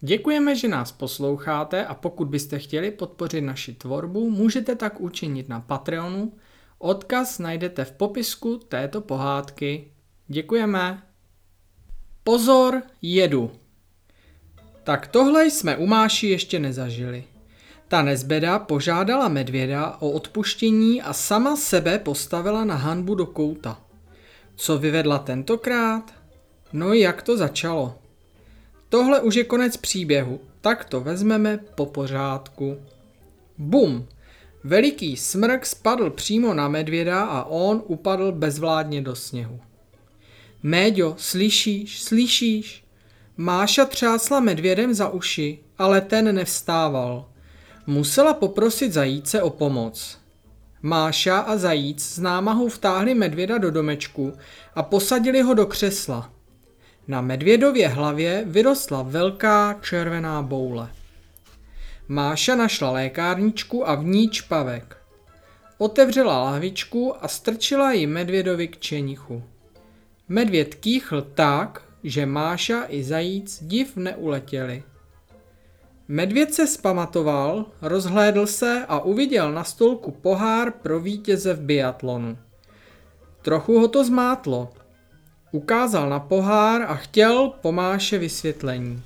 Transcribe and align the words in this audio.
Děkujeme, 0.00 0.56
že 0.56 0.68
nás 0.68 0.92
posloucháte 0.92 1.86
a 1.86 1.94
pokud 1.94 2.28
byste 2.28 2.58
chtěli 2.58 2.90
podpořit 2.90 3.40
naši 3.40 3.74
tvorbu, 3.74 4.30
můžete 4.30 4.74
tak 4.74 5.00
učinit 5.00 5.48
na 5.48 5.60
Patreonu. 5.60 6.32
Odkaz 6.78 7.38
najdete 7.38 7.84
v 7.84 7.92
popisku 7.92 8.58
této 8.58 9.00
pohádky. 9.00 9.92
Děkujeme. 10.28 11.02
Pozor, 12.24 12.82
jedu. 13.02 13.50
Tak 14.84 15.06
tohle 15.06 15.46
jsme 15.46 15.76
u 15.76 15.86
Máši 15.86 16.26
ještě 16.26 16.58
nezažili. 16.58 17.24
Ta 17.88 18.02
nezbeda 18.02 18.58
požádala 18.58 19.28
medvěda 19.28 19.96
o 20.00 20.10
odpuštění 20.10 21.02
a 21.02 21.12
sama 21.12 21.56
sebe 21.56 21.98
postavila 21.98 22.64
na 22.64 22.74
hanbu 22.74 23.14
do 23.14 23.26
kouta. 23.26 23.80
Co 24.56 24.78
vyvedla 24.78 25.18
tentokrát? 25.18 26.14
No 26.72 26.92
jak 26.92 27.22
to 27.22 27.36
začalo? 27.36 27.98
Tohle 28.88 29.20
už 29.20 29.34
je 29.34 29.44
konec 29.44 29.76
příběhu, 29.76 30.40
tak 30.60 30.84
to 30.84 31.00
vezmeme 31.00 31.58
po 31.74 31.86
pořádku. 31.86 32.76
Bum! 33.58 34.06
Veliký 34.64 35.16
smrk 35.16 35.66
spadl 35.66 36.10
přímo 36.10 36.54
na 36.54 36.68
medvěda 36.68 37.24
a 37.24 37.44
on 37.44 37.82
upadl 37.86 38.32
bezvládně 38.32 39.02
do 39.02 39.16
sněhu. 39.16 39.60
Méďo, 40.62 41.14
slyšíš, 41.18 42.02
slyšíš? 42.02 42.84
Máša 43.36 43.84
třásla 43.84 44.40
medvědem 44.40 44.94
za 44.94 45.08
uši, 45.08 45.58
ale 45.78 46.00
ten 46.00 46.34
nevstával. 46.34 47.28
Musela 47.86 48.34
poprosit 48.34 48.92
zajíce 48.92 49.42
o 49.42 49.50
pomoc. 49.50 50.18
Máša 50.82 51.38
a 51.38 51.56
zajíc 51.56 52.04
s 52.04 52.18
námahou 52.18 52.68
vtáhli 52.68 53.14
medvěda 53.14 53.58
do 53.58 53.70
domečku 53.70 54.32
a 54.74 54.82
posadili 54.82 55.42
ho 55.42 55.54
do 55.54 55.66
křesla. 55.66 56.32
Na 57.08 57.20
medvědově 57.20 57.88
hlavě 57.88 58.44
vyrostla 58.46 59.02
velká 59.02 59.78
červená 59.82 60.42
boule. 60.42 60.90
Máša 62.08 62.54
našla 62.54 62.90
lékárničku 62.90 63.88
a 63.88 63.94
v 63.94 64.04
ní 64.04 64.30
čpavek. 64.30 64.96
Otevřela 65.78 66.42
lahvičku 66.44 67.24
a 67.24 67.28
strčila 67.28 67.92
ji 67.92 68.06
medvědovi 68.06 68.68
k 68.68 68.78
čenichu. 68.78 69.42
Medvěd 70.28 70.74
kýchl 70.74 71.22
tak, 71.34 71.82
že 72.04 72.26
Máša 72.26 72.84
i 72.88 73.02
zajíc 73.02 73.62
div 73.62 73.96
neuletěli. 73.96 74.82
Medvěd 76.08 76.54
se 76.54 76.66
spamatoval, 76.66 77.66
rozhlédl 77.82 78.46
se 78.46 78.84
a 78.88 79.00
uviděl 79.00 79.52
na 79.52 79.64
stolku 79.64 80.10
pohár 80.10 80.70
pro 80.70 81.00
vítěze 81.00 81.54
v 81.54 81.60
biatlonu. 81.60 82.38
Trochu 83.42 83.78
ho 83.78 83.88
to 83.88 84.04
zmátlo. 84.04 84.72
Ukázal 85.52 86.08
na 86.08 86.20
pohár 86.20 86.82
a 86.82 86.94
chtěl 86.94 87.52
po 87.60 87.72
Máše 87.72 88.18
vysvětlení. 88.18 89.02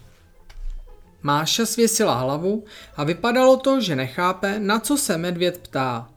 Máša 1.23 1.67
svěsila 1.67 2.15
hlavu 2.15 2.65
a 2.97 3.05
vypadalo 3.05 3.57
to, 3.57 3.81
že 3.81 3.97
nechápe, 3.97 4.59
na 4.59 4.81
co 4.81 4.97
se 4.97 5.19
medvěd 5.19 5.59
ptá. 5.59 6.09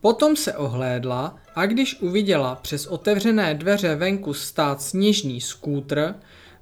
Potom 0.00 0.36
se 0.36 0.52
ohlédla 0.52 1.36
a 1.54 1.66
když 1.66 2.00
uviděla 2.00 2.54
přes 2.54 2.86
otevřené 2.86 3.54
dveře 3.54 3.94
venku 3.94 4.34
stát 4.34 4.82
sněžný 4.82 5.40
skútr, 5.40 6.14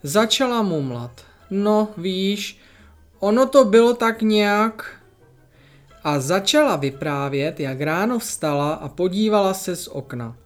začala 0.02 0.62
mumlat. 0.62 1.24
No, 1.50 1.88
víš, 1.96 2.60
ono 3.18 3.46
to 3.46 3.64
bylo 3.64 3.94
tak 3.94 4.22
nějak... 4.22 4.94
A 6.04 6.20
začala 6.20 6.76
vyprávět, 6.76 7.60
jak 7.60 7.80
ráno 7.80 8.18
vstala 8.18 8.72
a 8.72 8.88
podívala 8.88 9.54
se 9.54 9.76
z 9.76 9.88
okna. 9.88 10.36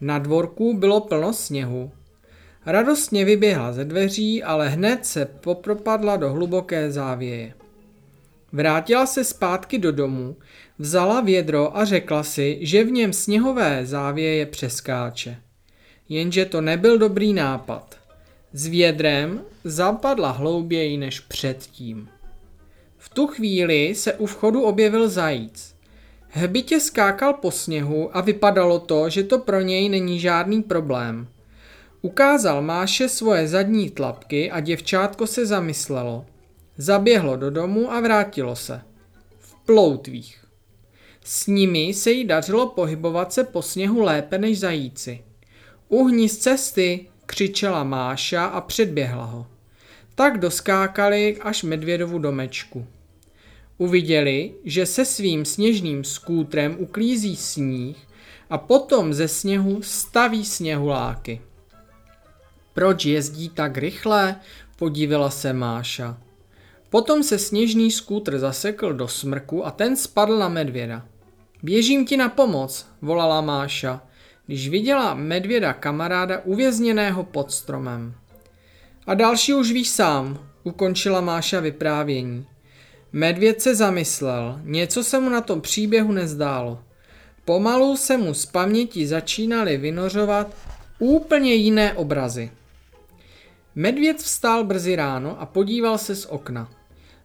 Na 0.00 0.18
dvorku 0.18 0.76
bylo 0.76 1.00
plno 1.00 1.32
sněhu. 1.32 1.90
Radostně 2.66 3.24
vyběhla 3.24 3.72
ze 3.72 3.84
dveří, 3.84 4.42
ale 4.42 4.68
hned 4.68 5.06
se 5.06 5.24
popropadla 5.24 6.16
do 6.16 6.32
hluboké 6.32 6.92
závěje. 6.92 7.54
Vrátila 8.52 9.06
se 9.06 9.24
zpátky 9.24 9.78
do 9.78 9.92
domu, 9.92 10.36
vzala 10.78 11.20
vědro 11.20 11.76
a 11.76 11.84
řekla 11.84 12.22
si, 12.22 12.58
že 12.60 12.84
v 12.84 12.90
něm 12.90 13.12
sněhové 13.12 13.86
závěje 13.86 14.46
přeskáče. 14.46 15.36
Jenže 16.08 16.44
to 16.44 16.60
nebyl 16.60 16.98
dobrý 16.98 17.32
nápad. 17.32 17.96
S 18.52 18.66
vědrem 18.66 19.42
zapadla 19.64 20.30
hlouběji 20.30 20.96
než 20.96 21.20
předtím. 21.20 22.08
V 22.98 23.08
tu 23.08 23.26
chvíli 23.26 23.94
se 23.94 24.12
u 24.12 24.26
vchodu 24.26 24.62
objevil 24.62 25.08
zajíc. 25.08 25.77
Hbitě 26.30 26.80
skákal 26.80 27.34
po 27.34 27.50
sněhu 27.50 28.16
a 28.16 28.20
vypadalo 28.20 28.78
to, 28.78 29.08
že 29.08 29.22
to 29.22 29.38
pro 29.38 29.60
něj 29.60 29.88
není 29.88 30.20
žádný 30.20 30.62
problém. 30.62 31.28
Ukázal 32.02 32.62
Máše 32.62 33.08
svoje 33.08 33.48
zadní 33.48 33.90
tlapky 33.90 34.50
a 34.50 34.60
děvčátko 34.60 35.26
se 35.26 35.46
zamyslelo. 35.46 36.26
Zaběhlo 36.76 37.36
do 37.36 37.50
domu 37.50 37.92
a 37.92 38.00
vrátilo 38.00 38.56
se. 38.56 38.80
V 39.38 39.54
ploutvích. 39.54 40.44
S 41.24 41.46
nimi 41.46 41.94
se 41.94 42.10
jí 42.10 42.24
dařilo 42.24 42.66
pohybovat 42.66 43.32
se 43.32 43.44
po 43.44 43.62
sněhu 43.62 44.00
lépe 44.00 44.38
než 44.38 44.60
zajíci. 44.60 45.24
Uhni 45.88 46.28
z 46.28 46.38
cesty, 46.38 47.06
křičela 47.26 47.84
Máša 47.84 48.44
a 48.44 48.60
předběhla 48.60 49.24
ho. 49.24 49.46
Tak 50.14 50.38
doskákali 50.38 51.36
až 51.40 51.62
medvědovu 51.62 52.18
domečku. 52.18 52.86
Uviděli, 53.78 54.54
že 54.64 54.86
se 54.86 55.04
svým 55.04 55.44
sněžným 55.44 56.04
skútrem 56.04 56.76
uklízí 56.78 57.36
sníh 57.36 57.96
a 58.50 58.58
potom 58.58 59.14
ze 59.14 59.28
sněhu 59.28 59.82
staví 59.82 60.44
sněhuláky. 60.44 61.40
Proč 62.74 63.04
jezdí 63.04 63.48
tak 63.48 63.78
rychle? 63.78 64.36
Podívila 64.76 65.30
se 65.30 65.52
Máša. 65.52 66.18
Potom 66.90 67.22
se 67.22 67.38
sněžný 67.38 67.90
skútr 67.90 68.38
zasekl 68.38 68.92
do 68.92 69.08
smrku 69.08 69.66
a 69.66 69.70
ten 69.70 69.96
spadl 69.96 70.38
na 70.38 70.48
medvěda. 70.48 71.06
Běžím 71.62 72.06
ti 72.06 72.16
na 72.16 72.28
pomoc, 72.28 72.86
volala 73.02 73.40
Máša, 73.40 74.02
když 74.46 74.68
viděla 74.68 75.14
medvěda 75.14 75.72
kamaráda 75.72 76.40
uvězněného 76.44 77.24
pod 77.24 77.52
stromem. 77.52 78.14
A 79.06 79.14
další 79.14 79.54
už 79.54 79.72
víš 79.72 79.88
sám, 79.88 80.38
ukončila 80.62 81.20
Máša 81.20 81.60
vyprávění. 81.60 82.46
Medvěd 83.12 83.62
se 83.62 83.74
zamyslel, 83.74 84.60
něco 84.64 85.04
se 85.04 85.20
mu 85.20 85.28
na 85.28 85.40
tom 85.40 85.60
příběhu 85.60 86.12
nezdálo. 86.12 86.82
Pomalu 87.44 87.96
se 87.96 88.16
mu 88.16 88.34
z 88.34 88.46
paměti 88.46 89.06
začínaly 89.06 89.76
vynořovat 89.76 90.56
úplně 90.98 91.54
jiné 91.54 91.92
obrazy. 91.92 92.50
Medvěd 93.74 94.18
vstál 94.18 94.64
brzy 94.64 94.96
ráno 94.96 95.40
a 95.40 95.46
podíval 95.46 95.98
se 95.98 96.16
z 96.16 96.26
okna. 96.26 96.70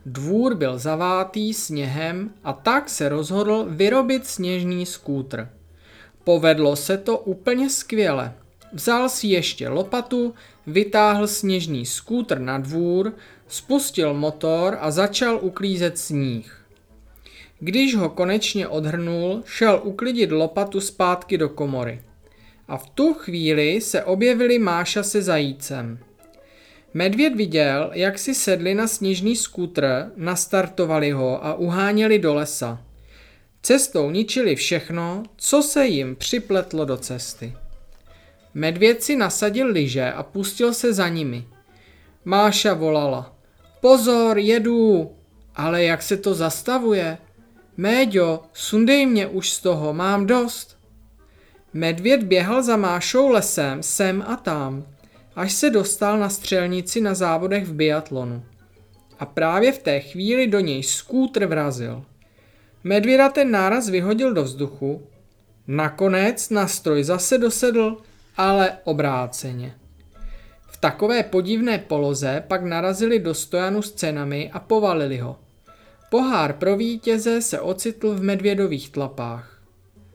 Dvůr 0.06 0.56
byl 0.56 0.80
zavátý 0.80 1.54
sněhem 1.54 2.30
a 2.44 2.54
tak 2.54 2.90
se 2.90 3.10
rozhodl 3.10 3.66
vyrobit 3.70 4.28
sněžný 4.28 4.86
skútr. 4.86 5.50
Povedlo 6.24 6.76
se 6.76 6.98
to 6.98 7.18
úplně 7.18 7.70
skvěle. 7.70 8.34
Vzal 8.74 9.10
si 9.10 9.28
ještě 9.28 9.70
lopatu, 9.70 10.34
vytáhl 10.68 11.28
sněžný 11.28 11.86
skútr 11.86 12.40
na 12.40 12.58
dvůr, 12.58 13.14
spustil 13.54 14.14
motor 14.14 14.78
a 14.80 14.92
začal 14.92 15.40
uklízet 15.42 15.98
sníh. 15.98 16.66
Když 17.60 17.96
ho 17.96 18.10
konečně 18.10 18.68
odhrnul, 18.68 19.44
šel 19.46 19.82
uklidit 19.84 20.32
lopatu 20.32 20.82
zpátky 20.82 21.38
do 21.38 21.50
komory. 21.50 22.02
A 22.68 22.78
v 22.78 22.90
tu 22.90 23.14
chvíli 23.14 23.82
se 23.82 24.04
objevili 24.04 24.60
Máša 24.60 25.04
se 25.04 25.22
zajícem. 25.22 26.00
Medvěd 26.94 27.36
viděl, 27.36 27.92
jak 27.94 28.20
si 28.20 28.36
sedli 28.36 28.76
na 28.76 28.88
sněžný 28.88 29.36
skútr, 29.36 30.12
nastartovali 30.16 31.12
ho 31.12 31.46
a 31.46 31.54
uháněli 31.54 32.20
do 32.20 32.34
lesa. 32.34 32.82
Cestou 33.62 34.10
ničili 34.10 34.56
všechno, 34.56 35.24
co 35.36 35.64
se 35.64 35.88
jim 35.88 36.16
připletlo 36.16 36.86
do 36.86 36.98
cesty. 36.98 37.54
Medvěd 38.54 39.04
si 39.04 39.16
nasadil 39.16 39.68
lyže 39.68 40.12
a 40.12 40.24
pustil 40.24 40.74
se 40.74 40.94
za 40.94 41.10
nimi. 41.10 41.46
Máša 42.26 42.74
volala. 42.74 43.33
Pozor, 43.84 44.38
jedu! 44.38 45.12
Ale 45.56 45.84
jak 45.84 46.02
se 46.02 46.18
to 46.18 46.34
zastavuje? 46.34 47.18
Méďo, 47.78 48.44
sundej 48.54 49.06
mě 49.06 49.28
už 49.28 49.50
z 49.50 49.60
toho, 49.60 49.94
mám 49.94 50.26
dost. 50.26 50.78
Medvěd 51.74 52.24
běhal 52.24 52.64
za 52.64 52.78
Mášou 52.78 53.30
lesem, 53.30 53.84
sem 53.84 54.24
a 54.28 54.36
tam, 54.36 54.86
až 55.36 55.54
se 55.54 55.70
dostal 55.70 56.20
na 56.20 56.30
střelnici 56.30 57.02
na 57.02 57.14
závodech 57.14 57.66
v 57.66 57.74
biatlonu. 57.74 58.44
A 59.20 59.26
právě 59.26 59.72
v 59.72 59.78
té 59.78 60.00
chvíli 60.00 60.48
do 60.48 60.60
něj 60.60 60.84
skútr 60.84 61.46
vrazil. 61.46 62.06
Medvěda 62.84 63.30
ten 63.30 63.52
náraz 63.52 63.90
vyhodil 63.90 64.34
do 64.34 64.44
vzduchu, 64.44 65.08
nakonec 65.68 66.50
na 66.50 66.68
stroj 66.68 67.04
zase 67.04 67.38
dosedl, 67.38 67.98
ale 68.38 68.78
obráceně. 68.84 69.76
Takové 70.84 71.24
podivné 71.24 71.80
poloze 71.80 72.44
pak 72.48 72.64
narazili 72.64 73.20
do 73.20 73.34
stojanu 73.34 73.82
s 73.82 73.92
cenami 73.92 74.52
a 74.54 74.60
povalili 74.60 75.18
ho. 75.18 75.40
Pohár 76.10 76.54
pro 76.54 76.78
vítěze 76.78 77.42
se 77.42 77.60
ocitl 77.60 78.14
v 78.16 78.24
medvědových 78.24 78.90
tlapách. 78.90 79.62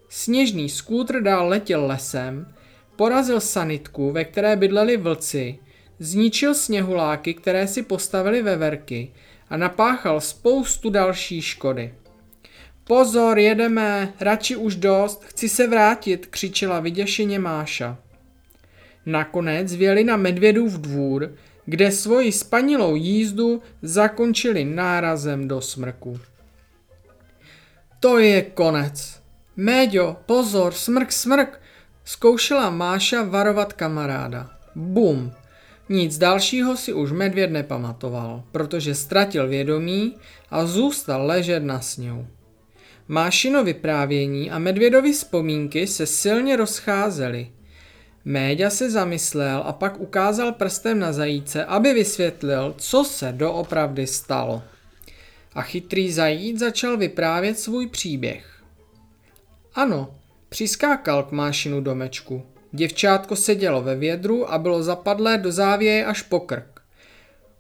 Sněžný 0.09 0.69
skútr 0.69 1.21
dál 1.21 1.49
letěl 1.49 1.87
lesem, 1.87 2.55
porazil 2.97 3.41
sanitku, 3.41 4.13
ve 4.13 4.25
které 4.25 4.57
bydleli 4.57 4.97
vlci, 4.97 5.59
zničil 5.99 6.55
sněhuláky, 6.55 7.35
které 7.35 7.69
si 7.69 7.83
postavili 7.83 8.43
veverky 8.43 9.13
a 9.51 9.57
napáchal 9.57 10.21
spoustu 10.21 10.91
další 10.91 11.43
škody. 11.43 11.95
Pozor, 12.85 13.39
jedeme, 13.39 14.13
radši 14.21 14.57
už 14.57 14.77
dost, 14.77 15.25
chci 15.25 15.49
se 15.49 15.67
vrátit, 15.67 16.27
křičela 16.27 16.81
vyděšeně 16.81 17.39
Máša. 17.39 17.99
Nakonec 19.09 19.75
vjeli 19.75 20.05
na 20.05 20.17
Medvědův 20.17 20.73
dvůr, 20.73 21.33
kde 21.65 21.93
svoji 21.93 22.33
spanilou 22.33 22.97
jízdu 22.97 23.63
zakončili 23.83 24.65
nárazem 24.65 25.49
do 25.49 25.61
smrku. 25.61 26.21
To 28.01 28.19
je 28.19 28.43
konec. 28.43 29.21
Méďo, 29.57 30.17
pozor, 30.27 30.73
smrk, 30.73 31.13
smrk, 31.13 31.61
zkoušela 32.05 32.71
Máša 32.71 33.23
varovat 33.23 33.73
kamaráda. 33.73 34.51
Bum. 34.75 35.33
Nic 35.89 36.19
dalšího 36.19 36.77
si 36.77 36.93
už 36.93 37.13
medvěd 37.13 37.51
nepamatoval, 37.51 38.43
protože 38.53 38.95
ztratil 38.95 39.49
vědomí 39.49 40.17
a 40.51 40.67
zůstal 40.67 41.27
ležet 41.27 41.61
na 41.61 41.81
sněhu. 41.81 42.27
Mášino 43.09 43.65
vyprávění 43.65 44.51
a 44.51 44.59
medvědovi 44.59 45.13
vzpomínky 45.13 45.87
se 45.87 46.07
silně 46.07 46.57
rozcházely. 46.57 47.51
Méďa 48.29 48.71
se 48.71 48.91
zamyslel 48.91 49.63
a 49.67 49.73
pak 49.73 50.01
ukázal 50.01 50.53
prstem 50.53 50.99
na 50.99 51.13
zajíce, 51.13 51.65
aby 51.65 51.95
vysvětlil, 51.95 52.75
co 52.79 53.05
se 53.05 53.33
doopravdy 53.33 54.07
stalo. 54.07 54.63
A 55.55 55.63
chytrý 55.63 56.13
zajíc 56.13 56.59
začal 56.59 56.97
vyprávět 56.97 57.59
svůj 57.59 57.87
příběh. 57.87 58.63
Ano, 59.75 60.15
přiskákal 60.49 61.23
k 61.23 61.33
mášinu 61.33 61.81
domečku. 61.81 62.43
Děvčátko 62.73 63.37
sedělo 63.37 63.83
ve 63.83 63.97
vědru 63.97 64.53
a 64.53 64.59
bylo 64.59 64.83
zapadlé 64.83 65.39
do 65.39 65.53
závěje 65.53 66.05
až 66.05 66.23
po 66.23 66.41
krk. 66.41 66.81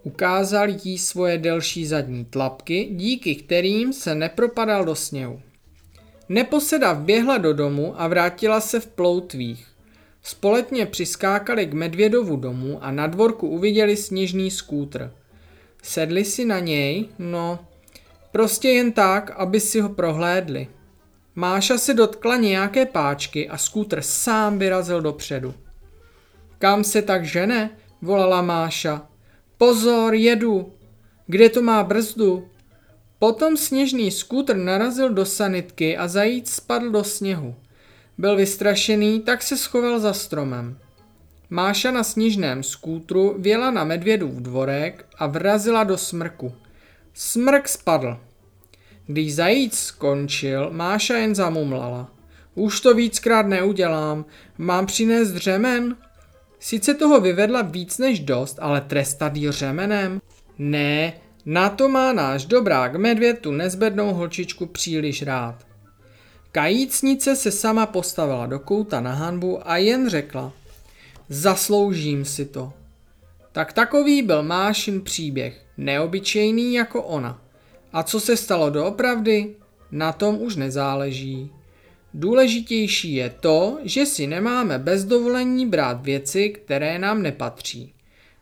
Ukázal 0.02 0.68
jí 0.82 0.98
svoje 0.98 1.38
delší 1.38 1.86
zadní 1.86 2.24
tlapky, 2.24 2.88
díky 2.92 3.34
kterým 3.34 3.92
se 3.92 4.14
nepropadal 4.14 4.84
do 4.84 4.94
sněhu. 4.94 5.40
Neposeda 6.28 6.92
vběhla 6.92 7.38
do 7.38 7.52
domu 7.52 8.00
a 8.00 8.08
vrátila 8.08 8.60
se 8.60 8.80
v 8.80 8.86
ploutvích. 8.86 9.77
Společně 10.22 10.86
přiskákali 10.86 11.66
k 11.66 11.72
Medvědovu 11.72 12.36
domu 12.36 12.84
a 12.84 12.90
na 12.90 13.06
dvorku 13.06 13.48
uviděli 13.48 13.96
sněžný 13.96 14.50
skútr. 14.50 15.12
Sedli 15.82 16.24
si 16.24 16.44
na 16.44 16.58
něj, 16.58 17.08
no, 17.18 17.58
prostě 18.32 18.68
jen 18.68 18.92
tak, 18.92 19.30
aby 19.30 19.60
si 19.60 19.80
ho 19.80 19.88
prohlédli. 19.88 20.68
Máša 21.34 21.78
se 21.78 21.94
dotkla 21.94 22.36
nějaké 22.36 22.86
páčky 22.86 23.48
a 23.48 23.58
skútr 23.58 24.02
sám 24.02 24.58
vyrazil 24.58 25.00
dopředu. 25.00 25.54
Kam 26.58 26.84
se 26.84 27.02
tak 27.02 27.24
žene? 27.24 27.70
volala 28.02 28.42
Máša. 28.42 29.06
Pozor, 29.58 30.14
jedu. 30.14 30.72
Kde 31.26 31.48
to 31.48 31.62
má 31.62 31.82
brzdu? 31.84 32.48
Potom 33.18 33.56
sněžný 33.56 34.10
skútr 34.10 34.56
narazil 34.56 35.10
do 35.10 35.26
sanitky 35.26 35.96
a 35.96 36.08
zajíc 36.08 36.50
spadl 36.50 36.90
do 36.90 37.04
sněhu. 37.04 37.54
Byl 38.18 38.36
vystrašený, 38.36 39.20
tak 39.20 39.42
se 39.42 39.56
schoval 39.56 40.00
za 40.00 40.12
stromem. 40.12 40.78
Máša 41.50 41.90
na 41.90 42.04
sněžném 42.04 42.62
skútru 42.62 43.34
věla 43.38 43.70
na 43.70 43.84
medvědův 43.84 44.34
dvorek 44.34 45.06
a 45.18 45.26
vrazila 45.26 45.84
do 45.84 45.98
smrku. 45.98 46.52
Smrk 47.14 47.68
spadl. 47.68 48.16
Když 49.06 49.34
zajíc 49.34 49.78
skončil, 49.78 50.70
Máša 50.72 51.16
jen 51.16 51.34
zamumlala. 51.34 52.10
Už 52.54 52.80
to 52.80 52.94
víckrát 52.94 53.46
neudělám, 53.46 54.24
mám 54.58 54.86
přinést 54.86 55.36
řemen? 55.36 55.96
Sice 56.58 56.94
toho 56.94 57.20
vyvedla 57.20 57.62
víc 57.62 57.98
než 57.98 58.20
dost, 58.20 58.58
ale 58.60 58.80
trestat 58.80 59.36
jí 59.36 59.50
řemenem? 59.50 60.20
Ne, 60.58 61.12
na 61.46 61.68
to 61.68 61.88
má 61.88 62.12
náš 62.12 62.44
dobrák 62.44 62.96
medvěd 62.96 63.38
tu 63.38 63.52
nezbednou 63.52 64.12
holčičku 64.14 64.66
příliš 64.66 65.22
rád. 65.22 65.66
Kajícnice 66.58 67.36
se 67.36 67.50
sama 67.50 67.86
postavila 67.86 68.46
do 68.46 68.58
kouta 68.58 69.00
na 69.00 69.14
hanbu 69.14 69.70
a 69.70 69.76
jen 69.76 70.08
řekla, 70.08 70.52
zasloužím 71.28 72.24
si 72.24 72.46
to. 72.46 72.72
Tak 73.52 73.72
takový 73.72 74.22
byl 74.22 74.42
Mášin 74.42 75.00
příběh, 75.00 75.66
neobyčejný 75.76 76.74
jako 76.74 77.02
ona. 77.02 77.42
A 77.92 78.02
co 78.02 78.20
se 78.20 78.36
stalo 78.36 78.70
doopravdy? 78.70 79.54
Na 79.92 80.12
tom 80.12 80.42
už 80.42 80.56
nezáleží. 80.56 81.50
Důležitější 82.14 83.14
je 83.14 83.30
to, 83.40 83.78
že 83.82 84.06
si 84.06 84.26
nemáme 84.26 84.78
bez 84.78 85.04
dovolení 85.04 85.66
brát 85.66 86.02
věci, 86.02 86.48
které 86.48 86.98
nám 86.98 87.22
nepatří. 87.22 87.94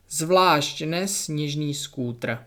Zvlášť 0.08 0.82
ne 0.82 1.08
sněžný 1.08 1.74
skútr. 1.74 2.38